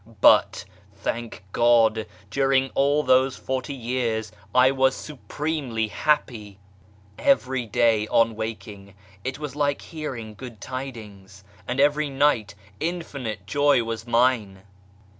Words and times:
But, 0.19 0.65
thank 0.95 1.43
'God, 1.51 2.07
during 2.31 2.71
all 2.73 3.03
those 3.03 3.37
forty 3.37 3.75
years 3.75 4.31
I 4.55 4.71
was 4.71 4.95
supremely 4.95 5.89
happy 5.89 6.57
1 7.19 7.27
Every 7.27 7.65
day, 7.67 8.07
on 8.07 8.35
waking, 8.35 8.95
it 9.23 9.37
was 9.37 9.55
like 9.55 9.83
hearing 9.83 10.33
good 10.33 10.59
tidings, 10.59 11.43
and 11.67 11.79
every 11.79 12.09
night 12.09 12.55
infinite 12.79 13.45
joy 13.45 13.83
was 13.83 14.07
mine. 14.07 14.63